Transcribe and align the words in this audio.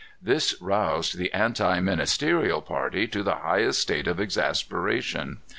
This 0.19 0.55
roused 0.59 1.19
the 1.19 1.31
anti 1.31 1.79
ministerial 1.79 2.63
party 2.63 3.05
to 3.09 3.21
the 3.21 3.35
highest 3.35 3.81
state 3.81 4.07
of 4.07 4.19
exasperation. 4.19 5.41